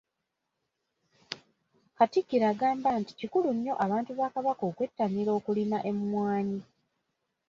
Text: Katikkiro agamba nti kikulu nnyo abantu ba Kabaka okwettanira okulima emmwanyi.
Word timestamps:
Katikkiro 1.97 2.45
agamba 2.53 2.89
nti 3.01 3.13
kikulu 3.19 3.49
nnyo 3.55 3.73
abantu 3.85 4.11
ba 4.19 4.27
Kabaka 4.33 4.63
okwettanira 4.69 5.31
okulima 5.39 5.77
emmwanyi. 5.89 6.61